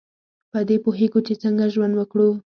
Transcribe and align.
په 0.51 0.59
دې 0.67 0.77
پوهیږو 0.83 1.19
چې 1.27 1.33
څنګه 1.43 1.65
ژوند 1.73 1.93
وکړو. 1.97 2.27